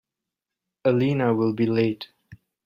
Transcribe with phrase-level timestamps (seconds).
[0.83, 2.07] Elena will be late.